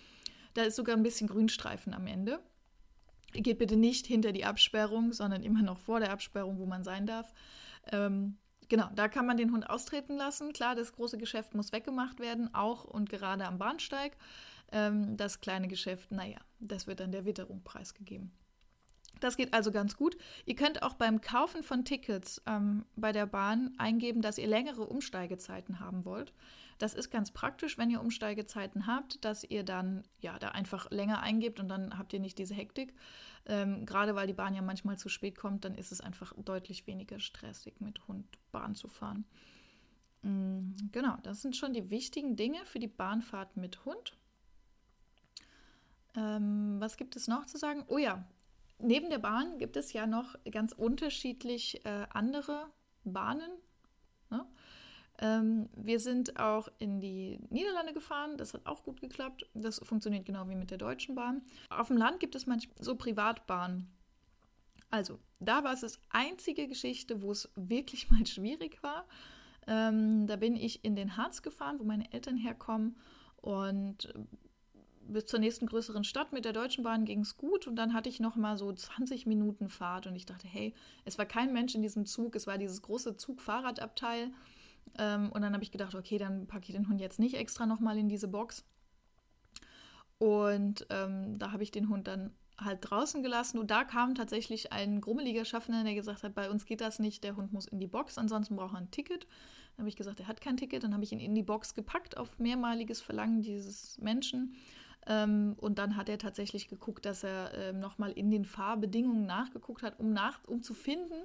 da 0.55 0.63
ist 0.63 0.77
sogar 0.77 0.97
ein 0.97 1.03
bisschen 1.03 1.29
Grünstreifen 1.29 1.95
am 1.95 2.07
Ende. 2.07 2.41
Geht 3.33 3.59
bitte 3.59 3.77
nicht 3.77 4.07
hinter 4.07 4.33
die 4.33 4.45
Absperrung, 4.45 5.13
sondern 5.13 5.43
immer 5.43 5.63
noch 5.63 5.79
vor 5.79 6.01
der 6.01 6.11
Absperrung, 6.11 6.59
wo 6.59 6.67
man 6.67 6.83
sein 6.83 7.07
darf. 7.07 7.33
Ähm, 7.93 8.37
genau, 8.71 8.89
da 8.95 9.09
kann 9.09 9.27
man 9.27 9.37
den 9.37 9.53
Hund 9.53 9.69
austreten 9.69 10.17
lassen. 10.17 10.55
Klar, 10.55 10.75
das 10.75 10.95
große 10.95 11.19
Geschäft 11.19 11.55
muss 11.55 11.73
weggemacht 11.73 12.19
werden, 12.21 12.55
auch 12.55 12.85
und 12.85 13.11
gerade 13.11 13.45
am 13.45 13.59
Bahnsteig. 13.59 14.17
Ähm, 14.73 15.19
das 15.19 15.43
kleine 15.43 15.69
Geschäft, 15.69 16.11
naja, 16.11 16.39
das 16.59 16.87
wird 16.87 17.01
dann 17.01 17.13
der 17.13 17.27
Witterung 17.27 17.63
preisgegeben. 17.63 18.33
Das 19.19 19.37
geht 19.37 19.53
also 19.53 19.71
ganz 19.71 19.97
gut. 19.97 20.17
Ihr 20.47 20.55
könnt 20.55 20.83
auch 20.83 20.95
beim 20.95 21.21
Kaufen 21.21 21.63
von 21.63 21.85
Tickets 21.85 22.41
ähm, 22.47 22.87
bei 22.97 23.13
der 23.13 23.27
Bahn 23.27 23.75
eingeben, 23.77 24.23
dass 24.23 24.39
ihr 24.39 24.47
längere 24.47 24.87
Umsteigezeiten 24.87 25.81
haben 25.81 26.07
wollt. 26.07 26.33
Das 26.81 26.95
ist 26.95 27.11
ganz 27.11 27.31
praktisch, 27.31 27.77
wenn 27.77 27.91
ihr 27.91 28.01
Umsteigezeiten 28.01 28.87
habt, 28.87 29.23
dass 29.23 29.45
ihr 29.45 29.65
dann 29.65 30.03
ja 30.21 30.39
da 30.39 30.49
einfach 30.49 30.91
länger 30.91 31.21
eingebt 31.21 31.61
und 31.61 31.69
dann 31.69 31.99
habt 31.99 32.15
ihr 32.15 32.21
nicht 32.21 32.39
diese 32.39 32.55
Hektik. 32.55 32.95
Ähm, 33.45 33.85
gerade 33.85 34.15
weil 34.15 34.27
die 34.27 34.33
Bahn 34.33 34.55
ja 34.55 34.63
manchmal 34.63 34.97
zu 34.97 35.11
spät 35.11 35.37
kommt, 35.37 35.67
dann 35.67 35.75
ist 35.75 35.93
es 35.93 36.01
einfach 36.01 36.33
deutlich 36.39 36.87
weniger 36.87 37.21
stressig, 37.21 37.81
mit 37.81 38.09
Hund 38.09 38.27
Bahn 38.51 38.75
zu 38.75 38.89
fahren. 38.89 39.27
Mhm, 40.23 40.75
genau, 40.91 41.19
das 41.23 41.43
sind 41.43 41.55
schon 41.55 41.75
die 41.75 41.91
wichtigen 41.91 42.35
Dinge 42.37 42.65
für 42.65 42.79
die 42.79 42.89
Bahnfahrt 42.89 43.59
mit 43.59 43.85
Hund. 43.85 44.17
Ähm, 46.17 46.77
was 46.79 46.97
gibt 46.97 47.15
es 47.15 47.29
noch 47.29 47.45
zu 47.45 47.59
sagen? 47.59 47.85
Oh 47.89 47.99
ja, 47.99 48.27
neben 48.79 49.11
der 49.11 49.19
Bahn 49.19 49.59
gibt 49.59 49.77
es 49.77 49.93
ja 49.93 50.07
noch 50.07 50.35
ganz 50.51 50.73
unterschiedlich 50.73 51.85
äh, 51.85 52.07
andere 52.09 52.71
Bahnen. 53.05 53.51
Ne? 54.31 54.47
Ähm, 55.21 55.69
wir 55.77 56.01
sind 56.01 56.41
auch 56.41 56.69
in 56.79 57.01
die 57.01 57.39
Niederlande 57.51 57.93
gefahren, 57.93 58.39
das 58.39 58.55
hat 58.55 58.67
auch 58.67 58.83
gut 58.83 59.01
geklappt. 59.01 59.47
Das 59.55 59.79
funktioniert 59.81 60.25
genau 60.25 60.49
wie 60.49 60.55
mit 60.55 60.71
der 60.71 60.79
Deutschen 60.79 61.15
Bahn. 61.15 61.43
Auf 61.69 61.89
dem 61.89 61.99
Land 61.99 62.21
gibt 62.21 62.35
es 62.35 62.47
manchmal 62.47 62.77
so 62.81 62.97
Privatbahnen. 62.97 63.89
Also, 64.91 65.19
da 65.39 65.63
war 65.63 65.75
es 65.75 65.81
das 65.83 66.01
einzige 66.09 66.67
Geschichte, 66.67 67.23
wo 67.23 67.31
es 67.31 67.51
wirklich 67.55 68.11
mal 68.11 68.27
schwierig 68.27 68.83
war. 68.83 69.07
Ähm, 69.67 70.27
da 70.27 70.37
bin 70.37 70.57
ich 70.57 70.85
in 70.85 70.97
den 70.97 71.19
Harz 71.19 71.43
gefahren, 71.43 71.79
wo 71.79 71.85
meine 71.85 72.11
Eltern 72.13 72.37
herkommen 72.37 72.97
und 73.37 74.13
bis 75.07 75.27
zur 75.27 75.41
nächsten 75.41 75.67
größeren 75.67 76.05
Stadt 76.05 76.33
mit 76.33 76.45
der 76.45 76.53
Deutschen 76.53 76.85
Bahn 76.85 77.05
ging 77.05 77.21
es 77.21 77.37
gut 77.37 77.67
und 77.67 77.77
dann 77.77 77.93
hatte 77.93 78.09
ich 78.09 78.21
noch 78.21 78.37
mal 78.37 78.57
so 78.57 78.73
20 78.73 79.27
Minuten 79.27 79.69
Fahrt 79.69 80.07
und 80.07 80.15
ich 80.15 80.25
dachte, 80.25 80.47
hey, 80.47 80.73
es 81.05 81.19
war 81.19 81.27
kein 81.27 81.53
Mensch 81.53 81.75
in 81.75 81.83
diesem 81.83 82.07
Zug, 82.07 82.37
es 82.37 82.47
war 82.47 82.59
dieses 82.59 82.81
große 82.83 83.17
Zug-Fahrradabteil 83.17 84.31
ähm, 84.99 85.31
und 85.31 85.43
dann 85.43 85.53
habe 85.53 85.63
ich 85.63 85.71
gedacht, 85.71 85.95
okay, 85.95 86.19
dann 86.19 86.47
packe 86.47 86.67
ich 86.67 86.75
den 86.75 86.89
Hund 86.89 87.01
jetzt 87.01 87.19
nicht 87.19 87.35
extra 87.35 87.67
noch 87.67 87.81
mal 87.81 87.99
in 87.99 88.09
diese 88.09 88.29
Box. 88.29 88.65
Und 90.19 90.87
ähm, 90.91 91.39
da 91.39 91.53
habe 91.53 91.63
ich 91.63 91.71
den 91.71 91.89
Hund 91.89 92.07
dann 92.07 92.35
halt 92.59 92.79
draußen 92.83 93.23
gelassen. 93.23 93.59
Und 93.59 93.71
da 93.71 93.85
kam 93.85 94.15
tatsächlich 94.15 94.73
ein 94.73 95.01
grummeliger 95.01 95.45
Schaffner, 95.45 95.83
der 95.85 95.95
gesagt 95.95 96.23
hat, 96.23 96.35
bei 96.35 96.51
uns 96.51 96.67
geht 96.67 96.81
das 96.81 96.99
nicht, 96.99 97.25
der 97.25 97.37
Hund 97.37 97.53
muss 97.53 97.67
in 97.67 97.81
die 97.81 97.87
Box, 97.87 98.19
ansonsten 98.19 98.57
braucht 98.57 98.75
er 98.75 98.79
ein 98.79 98.91
Ticket. 98.91 99.27
Dann 99.77 99.85
habe 99.85 99.89
ich 99.89 99.97
gesagt, 99.97 100.21
er 100.21 100.29
hat 100.29 100.41
kein 100.41 100.57
Ticket, 100.57 100.85
dann 100.85 100.93
habe 100.93 101.05
ich 101.05 101.13
ihn 101.13 101.21
in 101.21 101.35
die 101.35 101.43
Box 101.43 101.75
gepackt 101.75 102.17
auf 102.17 102.39
mehrmaliges 102.39 103.01
Verlangen 103.01 103.43
dieses 103.43 103.99
Menschen. 103.99 104.57
Ähm, 105.07 105.55
und 105.59 105.79
dann 105.79 105.97
hat 105.97 106.09
er 106.09 106.19
tatsächlich 106.19 106.69
geguckt, 106.69 107.07
dass 107.07 107.25
er 107.25 107.53
ähm, 107.55 107.81
nochmal 107.81 108.13
in 108.13 108.31
den 108.31 108.45
Fahrbedingungen 108.45 109.25
nachgeguckt 109.25 109.83
hat, 109.83 109.99
um, 109.99 110.13
nach, 110.13 110.41
um 110.47 110.63
zu 110.63 110.75
finden, 110.75 111.23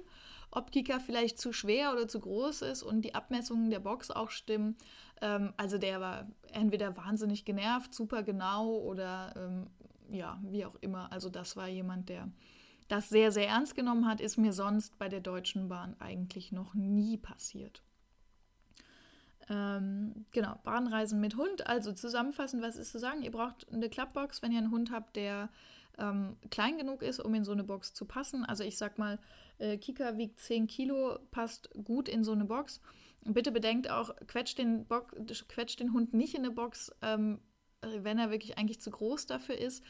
ob 0.50 0.72
Kika 0.72 0.98
vielleicht 0.98 1.38
zu 1.38 1.52
schwer 1.52 1.92
oder 1.92 2.08
zu 2.08 2.20
groß 2.20 2.62
ist 2.62 2.82
und 2.82 3.02
die 3.02 3.14
Abmessungen 3.14 3.70
der 3.70 3.80
Box 3.80 4.10
auch 4.10 4.30
stimmen. 4.30 4.76
Ähm, 5.20 5.52
also 5.56 5.78
der 5.78 6.00
war 6.00 6.26
entweder 6.52 6.96
wahnsinnig 6.96 7.44
genervt, 7.44 7.94
super 7.94 8.22
genau 8.22 8.76
oder 8.78 9.34
ähm, 9.36 9.66
ja, 10.10 10.38
wie 10.42 10.64
auch 10.64 10.76
immer. 10.80 11.12
Also 11.12 11.28
das 11.28 11.56
war 11.56 11.68
jemand, 11.68 12.08
der 12.08 12.28
das 12.88 13.08
sehr, 13.08 13.32
sehr 13.32 13.48
ernst 13.48 13.74
genommen 13.74 14.06
hat, 14.06 14.20
ist 14.20 14.36
mir 14.36 14.52
sonst 14.52 14.98
bei 14.98 15.08
der 15.08 15.20
Deutschen 15.20 15.68
Bahn 15.68 15.96
eigentlich 15.98 16.52
noch 16.52 16.74
nie 16.74 17.16
passiert. 17.16 17.82
Ähm, 19.48 20.26
genau, 20.32 20.58
Bahnreisen 20.64 21.20
mit 21.20 21.36
Hund. 21.36 21.66
Also 21.66 21.92
zusammenfassend, 21.92 22.62
was 22.62 22.76
ist 22.76 22.92
zu 22.92 22.98
sagen? 22.98 23.22
Ihr 23.22 23.30
braucht 23.30 23.66
eine 23.72 23.88
Klappbox, 23.88 24.42
wenn 24.42 24.52
ihr 24.52 24.58
einen 24.58 24.70
Hund 24.70 24.90
habt, 24.90 25.16
der 25.16 25.48
ähm, 25.98 26.36
klein 26.50 26.78
genug 26.78 27.02
ist, 27.02 27.20
um 27.20 27.34
in 27.34 27.44
so 27.44 27.52
eine 27.52 27.64
Box 27.64 27.94
zu 27.94 28.04
passen. 28.04 28.44
Also 28.44 28.64
ich 28.64 28.76
sag 28.76 28.98
mal, 28.98 29.18
äh, 29.58 29.76
Kika 29.78 30.16
wiegt 30.16 30.38
10 30.40 30.66
Kilo, 30.66 31.18
passt 31.30 31.70
gut 31.84 32.08
in 32.08 32.24
so 32.24 32.32
eine 32.32 32.44
Box. 32.44 32.80
Bitte 33.24 33.50
bedenkt 33.50 33.90
auch, 33.90 34.14
quetscht 34.26 34.58
den, 34.58 34.86
Bo 34.86 35.00
quetscht 35.48 35.80
den 35.80 35.92
Hund 35.92 36.14
nicht 36.14 36.34
in 36.34 36.44
eine 36.44 36.54
Box, 36.54 36.92
ähm, 37.02 37.40
wenn 37.82 38.18
er 38.18 38.30
wirklich 38.30 38.58
eigentlich 38.58 38.80
zu 38.80 38.90
groß 38.90 39.26
dafür 39.26 39.58
ist 39.58 39.82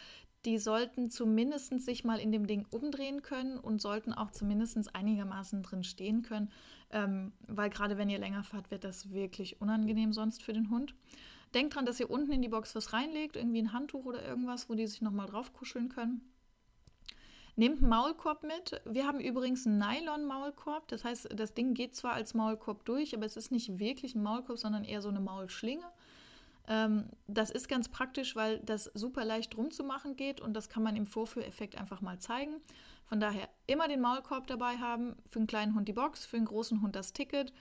die 0.46 0.58
sollten 0.58 1.10
zumindest 1.10 1.80
sich 1.80 2.04
mal 2.04 2.20
in 2.20 2.30
dem 2.30 2.46
Ding 2.46 2.66
umdrehen 2.70 3.20
können 3.22 3.58
und 3.58 3.82
sollten 3.82 4.12
auch 4.12 4.30
zumindest 4.30 4.94
einigermaßen 4.94 5.62
drin 5.62 5.82
stehen 5.82 6.22
können, 6.22 6.50
ähm, 6.90 7.32
weil 7.48 7.68
gerade 7.68 7.98
wenn 7.98 8.08
ihr 8.08 8.20
länger 8.20 8.44
fahrt, 8.44 8.70
wird 8.70 8.84
das 8.84 9.10
wirklich 9.10 9.60
unangenehm 9.60 10.12
sonst 10.12 10.44
für 10.44 10.52
den 10.52 10.70
Hund. 10.70 10.94
Denkt 11.56 11.74
dran, 11.74 11.86
dass 11.86 11.98
ihr 11.98 12.10
unten 12.10 12.32
in 12.32 12.42
die 12.42 12.50
Box 12.50 12.74
was 12.74 12.92
reinlegt, 12.92 13.34
irgendwie 13.34 13.62
ein 13.62 13.72
Handtuch 13.72 14.04
oder 14.04 14.22
irgendwas, 14.22 14.68
wo 14.68 14.74
die 14.74 14.86
sich 14.86 15.00
nochmal 15.00 15.26
drauf 15.26 15.54
kuscheln 15.54 15.88
können. 15.88 16.20
Nehmt 17.56 17.78
einen 17.78 17.88
Maulkorb 17.88 18.42
mit. 18.42 18.78
Wir 18.84 19.06
haben 19.06 19.20
übrigens 19.20 19.66
einen 19.66 19.78
Nylon-Maulkorb. 19.78 20.86
Das 20.88 21.02
heißt, 21.02 21.30
das 21.34 21.54
Ding 21.54 21.72
geht 21.72 21.96
zwar 21.96 22.12
als 22.12 22.34
Maulkorb 22.34 22.84
durch, 22.84 23.16
aber 23.16 23.24
es 23.24 23.38
ist 23.38 23.52
nicht 23.52 23.78
wirklich 23.78 24.14
ein 24.14 24.22
Maulkorb, 24.22 24.58
sondern 24.58 24.84
eher 24.84 25.00
so 25.00 25.08
eine 25.08 25.20
Maulschlinge. 25.20 25.86
Ähm, 26.68 27.06
das 27.26 27.50
ist 27.50 27.70
ganz 27.70 27.88
praktisch, 27.88 28.36
weil 28.36 28.58
das 28.58 28.90
super 28.92 29.24
leicht 29.24 29.56
rumzumachen 29.56 30.14
geht 30.14 30.42
und 30.42 30.52
das 30.52 30.68
kann 30.68 30.82
man 30.82 30.94
im 30.94 31.06
Vorführeffekt 31.06 31.78
einfach 31.78 32.02
mal 32.02 32.18
zeigen. 32.18 32.56
Von 33.06 33.18
daher 33.18 33.48
immer 33.66 33.88
den 33.88 34.02
Maulkorb 34.02 34.46
dabei 34.46 34.76
haben, 34.76 35.16
für 35.26 35.38
einen 35.38 35.46
kleinen 35.46 35.74
Hund 35.74 35.88
die 35.88 35.94
Box, 35.94 36.26
für 36.26 36.36
einen 36.36 36.44
großen 36.44 36.82
Hund 36.82 36.94
das 36.94 37.14
Ticket. 37.14 37.54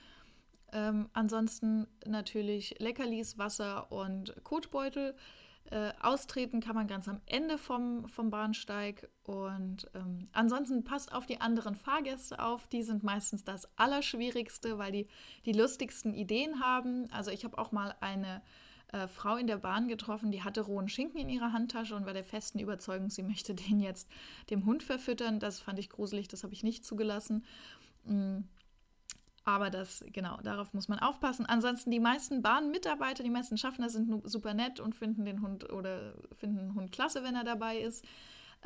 Ähm, 0.75 1.09
ansonsten 1.13 1.87
natürlich 2.05 2.75
Leckerlis, 2.79 3.37
Wasser 3.37 3.91
und 3.91 4.35
Kotbeutel. 4.43 5.15
Äh, 5.71 5.93
austreten 5.99 6.59
kann 6.59 6.75
man 6.75 6.85
ganz 6.85 7.07
am 7.07 7.21
Ende 7.25 7.57
vom, 7.57 8.07
vom 8.09 8.29
Bahnsteig. 8.29 9.09
Und 9.23 9.89
ähm, 9.95 10.27
ansonsten 10.33 10.83
passt 10.83 11.13
auf 11.13 11.25
die 11.25 11.39
anderen 11.39 11.75
Fahrgäste 11.75 12.43
auf. 12.43 12.67
Die 12.67 12.83
sind 12.83 13.03
meistens 13.03 13.45
das 13.45 13.67
Allerschwierigste, 13.77 14.77
weil 14.77 14.91
die 14.91 15.07
die 15.45 15.53
lustigsten 15.53 16.13
Ideen 16.13 16.59
haben. 16.59 17.09
Also 17.09 17.31
ich 17.31 17.45
habe 17.45 17.57
auch 17.57 17.71
mal 17.71 17.95
eine 18.01 18.43
äh, 18.91 19.07
Frau 19.07 19.37
in 19.37 19.47
der 19.47 19.57
Bahn 19.57 19.87
getroffen, 19.87 20.31
die 20.31 20.43
hatte 20.43 20.61
rohen 20.61 20.89
Schinken 20.89 21.19
in 21.19 21.29
ihrer 21.29 21.53
Handtasche 21.53 21.95
und 21.95 22.05
war 22.05 22.13
der 22.13 22.25
festen 22.25 22.59
Überzeugung, 22.59 23.09
sie 23.09 23.23
möchte 23.23 23.55
den 23.55 23.79
jetzt 23.79 24.09
dem 24.49 24.65
Hund 24.65 24.83
verfüttern. 24.83 25.39
Das 25.39 25.59
fand 25.59 25.79
ich 25.79 25.89
gruselig, 25.89 26.27
das 26.27 26.43
habe 26.43 26.53
ich 26.53 26.63
nicht 26.63 26.85
zugelassen. 26.85 27.45
Mm. 28.03 28.41
Aber 29.45 29.69
das, 29.69 30.03
genau, 30.11 30.37
darauf 30.41 30.73
muss 30.73 30.87
man 30.87 30.97
aufpassen. 30.97 31.45
Ansonsten, 31.45 31.91
die 31.91 31.99
meisten 31.99 32.41
Bahnmitarbeiter, 32.41 33.23
die 33.23 33.29
meisten 33.29 33.57
Schaffner 33.57 33.89
sind 33.89 34.27
super 34.27 34.55
nett 34.55 34.79
und 34.79 34.95
finden 34.95 35.23
den 35.23 35.41
Hund 35.41 35.71
oder 35.71 36.15
finden 36.35 36.57
den 36.57 36.75
Hund 36.75 36.91
klasse, 36.91 37.23
wenn 37.23 37.35
er 37.35 37.43
dabei 37.43 37.77
ist. 37.77 38.03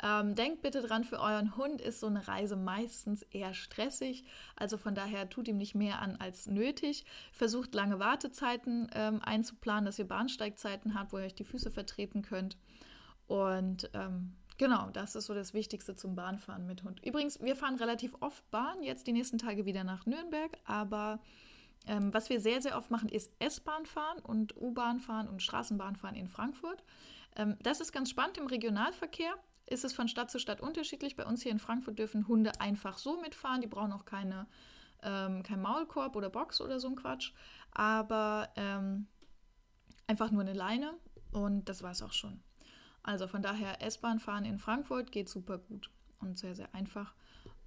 Ähm, 0.02 0.34
denkt 0.34 0.62
bitte 0.62 0.80
dran, 0.80 1.04
für 1.04 1.20
euren 1.20 1.56
Hund 1.58 1.82
ist 1.82 2.00
so 2.00 2.06
eine 2.06 2.26
Reise 2.26 2.56
meistens 2.56 3.22
eher 3.24 3.52
stressig. 3.52 4.24
Also 4.56 4.78
von 4.78 4.94
daher 4.94 5.28
tut 5.28 5.48
ihm 5.48 5.58
nicht 5.58 5.74
mehr 5.74 6.00
an 6.00 6.16
als 6.16 6.46
nötig. 6.46 7.04
Versucht 7.32 7.74
lange 7.74 7.98
Wartezeiten 7.98 8.88
ähm, 8.94 9.20
einzuplanen, 9.22 9.84
dass 9.84 9.98
ihr 9.98 10.08
Bahnsteigzeiten 10.08 10.98
habt, 10.98 11.12
wo 11.12 11.18
ihr 11.18 11.24
euch 11.24 11.34
die 11.34 11.44
Füße 11.44 11.70
vertreten 11.70 12.22
könnt. 12.22 12.56
Und 13.26 13.90
ähm, 13.92 14.32
Genau, 14.60 14.90
das 14.92 15.14
ist 15.14 15.24
so 15.24 15.32
das 15.32 15.54
Wichtigste 15.54 15.96
zum 15.96 16.14
Bahnfahren 16.14 16.66
mit 16.66 16.82
Hund. 16.82 17.00
Übrigens, 17.02 17.40
wir 17.40 17.56
fahren 17.56 17.76
relativ 17.76 18.14
oft 18.20 18.50
Bahn, 18.50 18.82
jetzt 18.82 19.06
die 19.06 19.12
nächsten 19.12 19.38
Tage 19.38 19.64
wieder 19.64 19.84
nach 19.84 20.04
Nürnberg, 20.04 20.50
aber 20.66 21.18
ähm, 21.86 22.12
was 22.12 22.28
wir 22.28 22.42
sehr, 22.42 22.60
sehr 22.60 22.76
oft 22.76 22.90
machen, 22.90 23.08
ist 23.08 23.32
S-Bahn 23.38 23.86
fahren 23.86 24.18
und 24.18 24.54
U-Bahn 24.58 25.00
fahren 25.00 25.28
und 25.28 25.40
Straßenbahn 25.40 25.96
fahren 25.96 26.14
in 26.14 26.28
Frankfurt. 26.28 26.84
Ähm, 27.36 27.56
das 27.62 27.80
ist 27.80 27.90
ganz 27.90 28.10
spannend 28.10 28.36
im 28.36 28.48
Regionalverkehr 28.48 29.32
ist 29.64 29.84
es 29.84 29.94
von 29.94 30.08
Stadt 30.08 30.30
zu 30.30 30.38
Stadt 30.38 30.60
unterschiedlich. 30.60 31.16
Bei 31.16 31.24
uns 31.24 31.42
hier 31.42 31.52
in 31.52 31.58
Frankfurt 31.58 31.98
dürfen 31.98 32.28
Hunde 32.28 32.52
einfach 32.60 32.98
so 32.98 33.18
mitfahren. 33.18 33.62
Die 33.62 33.66
brauchen 33.66 33.92
auch 33.92 34.04
keine, 34.04 34.46
ähm, 35.02 35.42
kein 35.42 35.62
Maulkorb 35.62 36.16
oder 36.16 36.28
Box 36.28 36.60
oder 36.60 36.78
so 36.80 36.88
ein 36.88 36.96
Quatsch. 36.96 37.32
Aber 37.70 38.50
ähm, 38.56 39.06
einfach 40.06 40.30
nur 40.30 40.42
eine 40.42 40.52
Leine 40.52 40.92
und 41.32 41.66
das 41.70 41.82
war 41.82 41.92
es 41.92 42.02
auch 42.02 42.12
schon. 42.12 42.42
Also 43.02 43.26
von 43.26 43.42
daher 43.42 43.82
S-Bahn 43.82 44.20
fahren 44.20 44.44
in 44.44 44.58
Frankfurt 44.58 45.12
geht 45.12 45.28
super 45.28 45.58
gut 45.58 45.90
und 46.20 46.38
sehr, 46.38 46.54
sehr 46.54 46.74
einfach. 46.74 47.14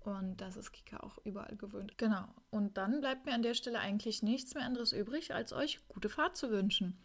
Und 0.01 0.41
das 0.41 0.57
ist 0.57 0.71
Kika 0.73 0.97
auch 0.97 1.17
überall 1.23 1.55
gewöhnt. 1.55 1.97
Genau. 1.97 2.25
Und 2.49 2.77
dann 2.77 2.99
bleibt 2.99 3.25
mir 3.25 3.33
an 3.33 3.41
der 3.41 3.53
Stelle 3.53 3.79
eigentlich 3.79 4.21
nichts 4.21 4.53
mehr 4.53 4.65
anderes 4.65 4.91
übrig, 4.91 5.33
als 5.33 5.53
euch 5.53 5.79
gute 5.87 6.09
Fahrt 6.09 6.35
zu 6.35 6.51
wünschen. 6.51 6.97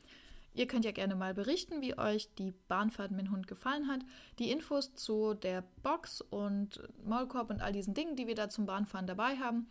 Ihr 0.54 0.66
könnt 0.66 0.84
ja 0.84 0.90
gerne 0.90 1.14
mal 1.14 1.34
berichten, 1.34 1.82
wie 1.82 1.96
euch 1.96 2.34
die 2.34 2.52
Bahnfahrt 2.66 3.12
mit 3.12 3.26
dem 3.26 3.30
Hund 3.30 3.46
gefallen 3.46 3.86
hat. 3.86 4.00
Die 4.40 4.50
Infos 4.50 4.94
zu 4.94 5.34
der 5.34 5.62
Box 5.82 6.20
und 6.20 6.82
Maulkorb 7.04 7.50
und 7.50 7.60
all 7.60 7.72
diesen 7.72 7.94
Dingen, 7.94 8.16
die 8.16 8.26
wir 8.26 8.34
da 8.34 8.48
zum 8.48 8.66
Bahnfahren 8.66 9.06
dabei 9.06 9.36
haben. 9.36 9.68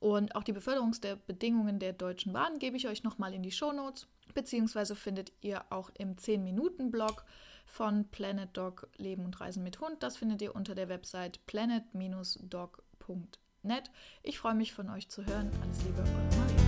Und 0.00 0.34
auch 0.34 0.42
die 0.42 0.52
Beförderungsbedingungen 0.52 1.78
der 1.78 1.92
Deutschen 1.92 2.32
Bahn 2.32 2.58
gebe 2.58 2.76
ich 2.76 2.88
euch 2.88 3.04
nochmal 3.04 3.34
in 3.34 3.42
die 3.42 3.52
Shownotes. 3.52 4.08
Beziehungsweise 4.34 4.96
findet 4.96 5.32
ihr 5.40 5.64
auch 5.70 5.90
im 5.96 6.16
10-Minuten-Blog 6.16 7.24
von 7.66 8.08
Planet 8.08 8.56
Dog 8.56 8.88
Leben 8.96 9.24
und 9.24 9.40
Reisen 9.40 9.62
mit 9.62 9.80
Hund. 9.80 10.02
Das 10.02 10.16
findet 10.16 10.40
ihr 10.40 10.54
unter 10.54 10.74
der 10.74 10.88
Website 10.88 11.44
planet-dog.net. 11.46 13.90
Ich 14.22 14.38
freue 14.38 14.54
mich 14.54 14.72
von 14.72 14.88
euch 14.88 15.10
zu 15.10 15.26
hören. 15.26 15.50
Alles 15.62 15.84
Liebe, 15.84 16.00
eure 16.00 16.36
Maria. 16.36 16.65